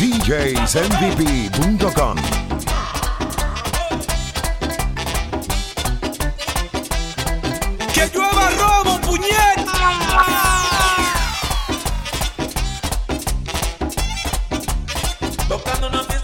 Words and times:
DJsMVP.com 0.00 1.90
¡Que 7.92 8.06
llueva 8.14 8.50
robo, 8.58 8.98
puñeta! 9.02 9.74
Tocando 15.46 15.88
una 15.88 16.02
fiesta 16.04 16.20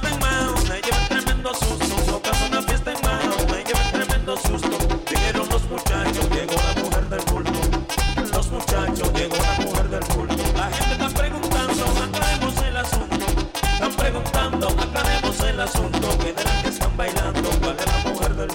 el 15.57 15.63
asunto. 15.63 16.09
¿Quién 16.21 16.37
es 16.37 16.45
la 16.45 16.63
que 16.63 16.69
están 16.69 16.96
bailando? 16.99 17.51
¿Cuál 17.61 17.77
es 17.79 17.87
la 17.87 18.11
mujer 18.11 18.35
del? 18.35 18.49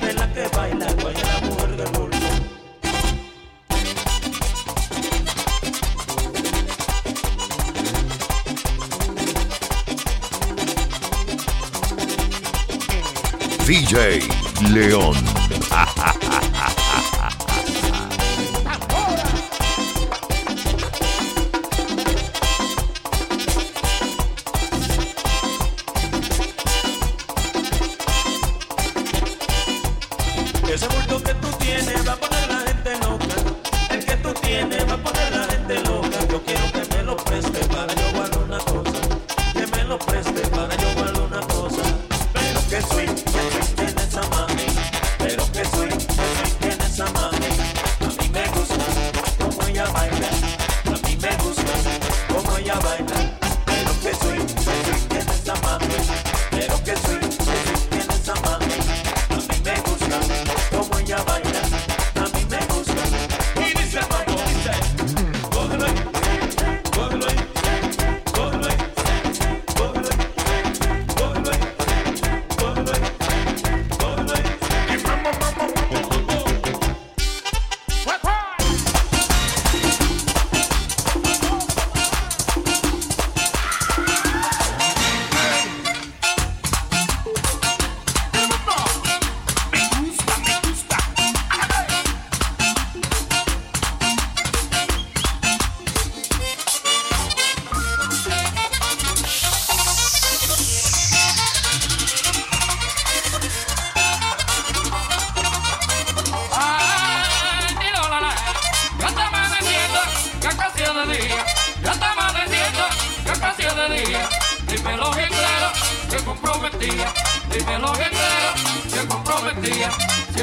¿Quién 0.00 0.10
es 0.10 0.14
la 0.16 0.32
que 0.32 0.48
baila? 0.56 0.86
¿Cuál 1.00 1.14
es 1.14 1.22
la 1.22 1.40
mujer 1.46 1.76
del 1.76 1.88
bulto? 1.92 2.18
DJ 13.66 14.20
León. 14.72 15.39
Ese 30.72 30.86
bulto 30.86 31.20
que 31.20 31.34
tú 31.34 31.48
tienes 31.58 32.06
va 32.06 32.12
a 32.12 32.16
poner 32.16 32.48
la 32.48 32.60
gente 32.60 32.96
loca. 32.98 33.34
El 33.90 34.04
que 34.04 34.16
tú 34.18 34.32
tienes 34.34 34.88
va 34.88 34.94
a 34.94 35.02
poner 35.02 35.36
la 35.36 35.44
gente 35.46 35.82
loca. 35.82 36.28
Yo 36.30 36.40
quiero 36.44 36.72
que 36.72 36.96
me 36.96 37.02
lo 37.02 37.16
preste 37.16 37.59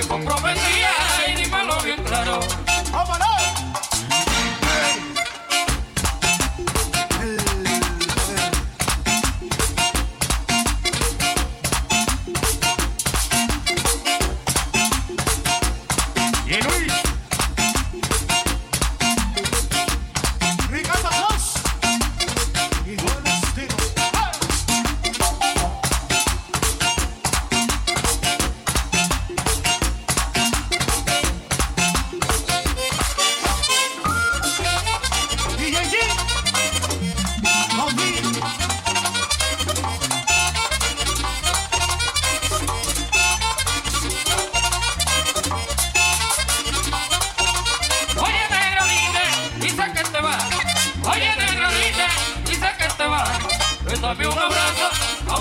que 0.02 0.08
comprometía, 0.08 0.92
y 1.28 1.44
dímelo 1.44 1.82
bien 1.82 2.04
claro. 2.04 2.40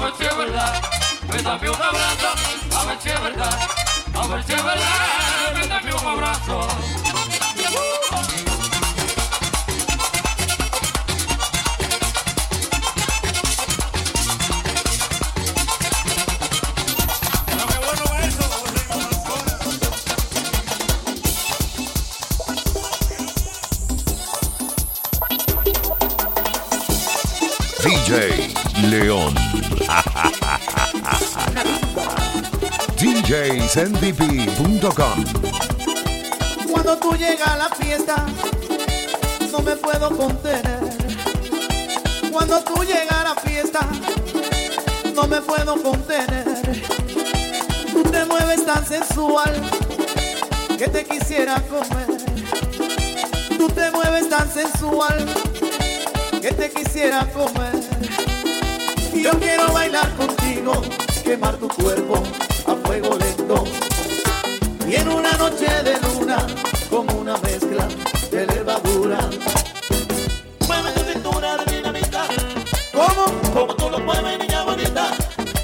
Ver 0.06 0.14
si 0.18 0.24
es 0.24 0.36
verdad. 0.36 0.82
Ven 1.32 1.44
dame 1.44 1.70
un 1.70 1.82
abrazo, 1.82 2.28
a 2.78 2.84
ver 2.84 2.98
si 3.00 3.08
es 3.08 3.22
verdad. 3.22 3.58
A 4.14 4.26
ver 4.28 4.44
si 4.44 4.52
es 4.52 4.64
verdad, 4.64 5.54
ven 5.54 5.68
dame 5.68 5.94
un 5.94 6.06
abrazo. 6.06 7.05
León. 28.90 29.34
DJsMVP.com 32.98 34.34
Cuando 36.70 36.96
tú 36.98 37.16
llegas 37.16 37.48
a 37.48 37.56
la 37.56 37.68
fiesta, 37.70 38.24
no 39.50 39.60
me 39.60 39.76
puedo 39.76 40.16
contener. 40.16 40.80
Cuando 42.30 42.62
tú 42.62 42.84
llegas 42.84 43.12
a 43.12 43.24
la 43.24 43.34
fiesta, 43.34 43.80
no 45.14 45.26
me 45.26 45.42
puedo 45.42 45.82
contener. 45.82 46.44
Tú 47.92 48.02
te 48.04 48.24
mueves 48.24 48.64
tan 48.64 48.86
sensual 48.86 49.52
que 50.78 50.86
te 50.88 51.04
quisiera 51.04 51.60
comer. 51.62 52.06
Tú 53.58 53.68
te 53.68 53.90
mueves 53.90 54.28
tan 54.28 54.48
sensual 54.48 55.26
que 56.40 56.52
te 56.52 56.70
quisiera 56.70 57.26
comer. 57.32 57.85
Yo 59.22 59.30
quiero 59.40 59.72
bailar 59.72 60.08
contigo, 60.16 60.72
quemar 61.24 61.56
tu 61.56 61.68
cuerpo 61.68 62.22
a 62.66 62.74
fuego 62.86 63.16
lento. 63.18 63.64
Y 64.88 64.94
en 64.96 65.08
una 65.08 65.32
noche 65.32 65.66
de 65.82 65.98
luna, 66.00 66.46
como 66.90 67.12
una 67.14 67.36
mezcla 67.38 67.88
de 68.30 68.46
levadura. 68.46 69.18
Mueve 70.68 70.90
tu 70.94 71.00
cintura 71.12 71.56
de 71.58 71.76
dinamita, 71.76 72.26
¿Cómo? 72.92 73.24
como 73.52 73.74
tú 73.74 73.90
lo 73.90 73.98
mueves, 74.00 74.38
niña 74.38 74.62
bonita. 74.64 75.10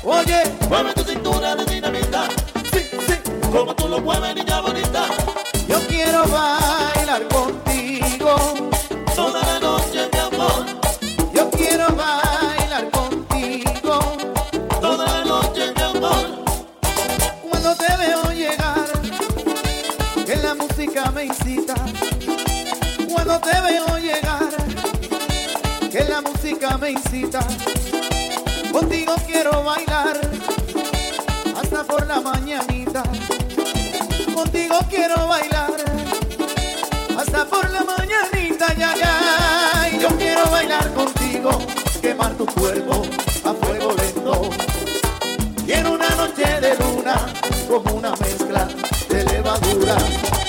Oye, 0.05 0.43
Mueve 0.69 0.93
tu 0.95 1.05
cintura 1.05 1.55
de 1.57 1.65
dinamita, 1.67 2.29
sí, 2.73 2.81
sí, 3.07 3.15
como 3.53 3.75
tú 3.77 3.89
lo 3.89 4.01
mueves, 4.01 4.35
niña 4.35 4.61
bonita. 4.61 5.05
yo 5.69 5.79
quiero 5.89 6.25
bailar 6.27 7.29
contigo. 7.29 8.72
Música 20.83 21.11
me 21.13 21.25
incita. 21.27 21.75
Cuando 23.09 23.39
te 23.39 23.61
veo 23.61 23.99
llegar, 23.99 24.49
que 25.91 26.05
la 26.09 26.21
música 26.21 26.77
me 26.77 26.91
incita. 26.91 27.39
Contigo 28.73 29.15
quiero 29.27 29.63
bailar 29.63 30.21
hasta 31.57 31.85
por 31.85 32.05
la 32.07 32.21
mañanita. 32.21 33.05
Contigo 34.35 34.79
quiero 34.91 35.29
bailar 35.29 35.71
hasta 37.17 37.45
por 37.45 37.71
la 37.71 37.85
mañanita, 37.85 38.75
ya, 38.75 38.95
ya. 38.97 39.99
Yo 40.01 40.09
quiero 40.19 40.51
bailar 40.51 40.93
contigo, 40.95 41.51
quemar 42.01 42.35
tu 42.35 42.47
cuerpo 42.47 43.03
a 43.45 43.55
fuego 43.55 43.93
lento. 43.93 44.51
Quiero 45.65 45.93
una 45.93 46.11
noche 46.17 46.61
de 46.61 46.77
luna 46.77 47.15
como 47.69 47.95
una 47.95 48.17
mezcla 48.17 48.67
de 49.09 49.25
levadura. 49.27 50.42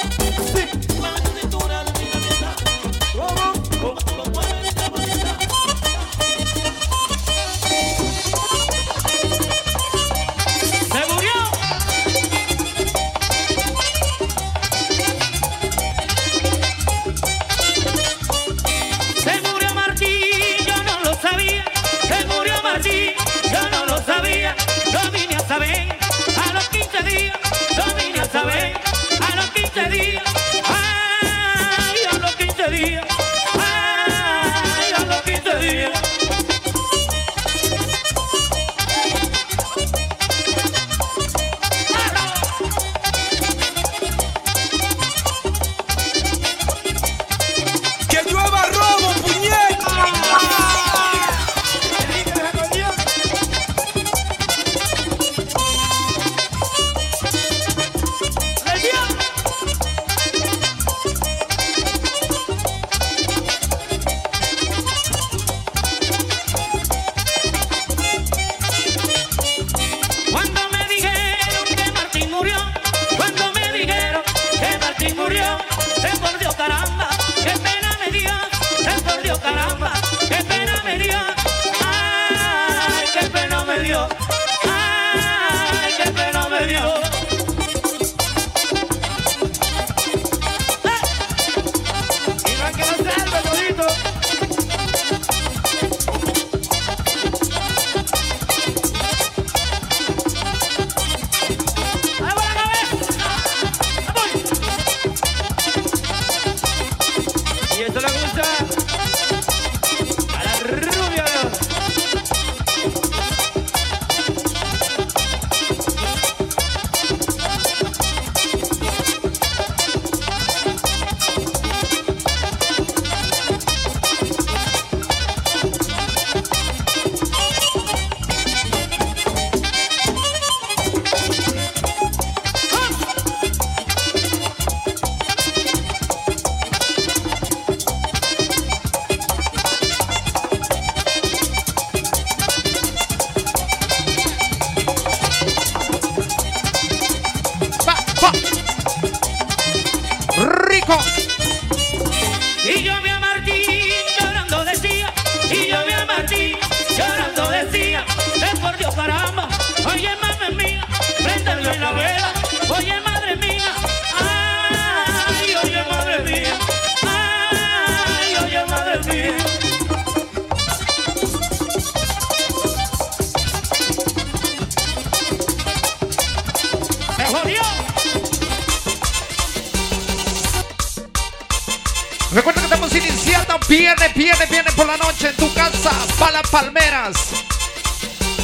Iniciando 183.63 183.77
viernes, 183.77 184.13
viernes, 184.13 184.49
viernes 184.49 184.73
por 184.73 184.85
la 184.85 184.97
noche 184.97 185.29
en 185.29 185.35
tu 185.37 185.53
casa, 185.53 185.91
para 186.19 186.33
las 186.33 186.49
palmeras. 186.49 187.15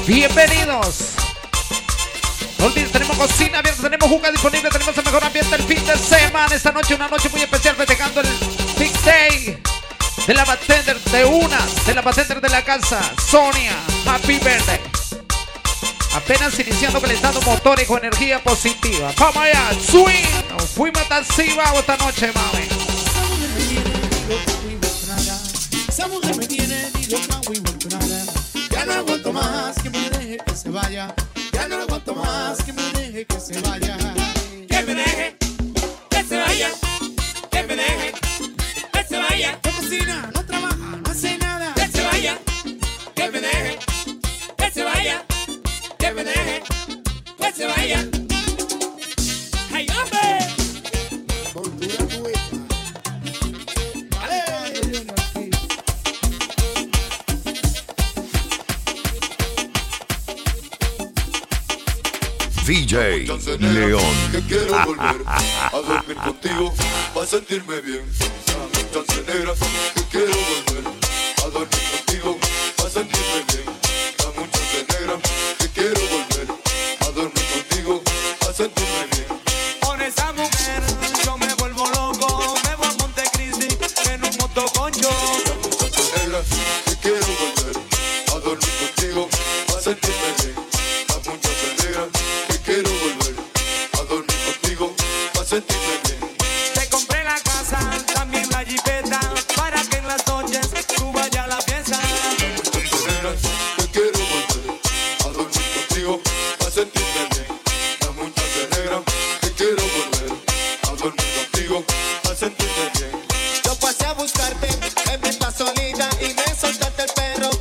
Bienvenidos. 0.07 1.15
No 2.57 2.65
olvides, 2.65 2.91
tenemos 2.91 3.17
cocina 3.17 3.59
abierta, 3.59 3.81
tenemos 3.81 4.09
jugas 4.09 4.31
disponible, 4.31 4.69
tenemos 4.69 4.97
el 4.97 5.03
mejor 5.03 5.23
ambiente 5.23 5.55
el 5.55 5.63
fin 5.63 5.85
de 5.85 5.97
semana. 5.97 6.55
Esta 6.55 6.71
noche, 6.71 6.95
una 6.95 7.07
noche 7.07 7.29
muy 7.29 7.41
especial, 7.41 7.75
festejando 7.75 8.21
el 8.21 8.27
Big 8.77 8.93
Day 9.03 9.61
de 10.25 10.33
la 10.33 10.45
bartender 10.45 10.99
de 10.99 11.25
una, 11.25 11.59
de 11.85 11.93
la 11.93 12.01
bartender 12.01 12.41
de 12.41 12.49
la 12.49 12.63
casa, 12.63 12.99
Sonia. 13.29 13.73
Happy 14.05 14.39
birthday. 14.39 14.79
Apenas 16.15 16.57
iniciando 16.59 16.99
calentando 16.99 17.41
motores 17.41 17.87
con 17.87 17.99
energía 17.99 18.41
positiva. 18.41 19.11
Vamos 19.17 19.37
allá, 19.37 19.71
swing. 19.85 20.67
Fuimos 20.75 21.03
Cibao 21.25 21.79
esta 21.79 21.97
noche, 21.97 22.31
mami. 22.33 22.67
Más 29.51 29.81
que 29.81 29.89
me 29.89 30.09
deje 30.09 30.37
que 30.37 30.55
se 30.55 30.69
vaya. 30.69 31.13
DJ 62.89 63.29
León. 63.59 64.01
Que 64.31 64.41
quiero 64.47 64.83
volver 64.83 65.21
a 65.27 65.79
dormir 65.79 66.17
contigo 66.17 66.73
para 67.13 67.27
sentirme 67.27 67.81
bien. 67.81 68.03
Chancenera, 68.91 69.53
que 69.93 70.03
quiero 70.09 70.33
volver 70.33 70.93
a 71.37 71.49
dormir 71.49 71.83
contigo 71.91 72.39
para 72.77 72.89
sentirme 72.89 73.45
bien. 73.47 73.65
Dame 74.17 74.41
un 74.41 74.49
chancenera, 74.49 75.19
que 75.59 75.67
quiero 75.69 76.01
volver 76.01 76.47
a 77.01 77.11
dormir 77.11 77.45
contigo 77.53 78.01
para 78.39 78.53
sentirme 78.53 79.05
bien. 79.11 79.27
Con 79.81 80.01
esa 80.01 80.33
mujer 80.33 80.81
yo 81.23 81.37
me 81.37 81.53
vuelvo 81.53 81.85
loco, 81.91 82.55
me 82.63 82.75
voy 82.75 82.87
a 82.87 82.93
Montecristi 82.93 83.67
en 84.09 84.23
un 84.23 84.37
motoconcho. 84.39 85.09
Dame 85.45 85.61
un 85.63 85.77
chancenera, 85.77 86.41
que 86.85 86.95
quiero 86.95 87.27
volver 87.37 87.83
a 88.29 88.39
dormir 88.39 88.73
contigo 88.79 89.29
para 89.67 89.79
sentirme 89.79 90.33
bien. 90.43 90.68
Yo 111.67 111.83
pasé 113.81 114.05
a 114.05 114.13
buscarte, 114.13 114.67
en 115.11 115.25
está 115.25 115.51
solita 115.51 116.09
y 116.21 116.33
me 116.33 116.55
soltaste 116.55 117.03
el 117.03 117.09
perro. 117.13 117.58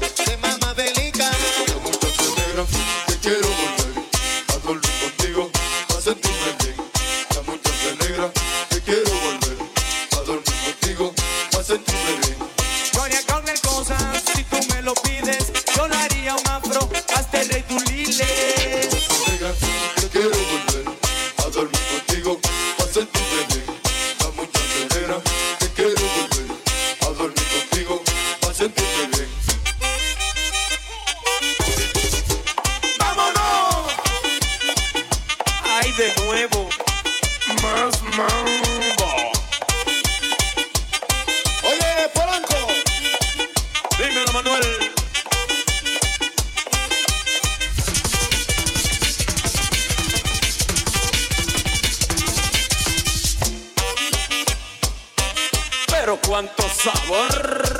cuánto 56.38 56.62
sabor. 56.68 57.77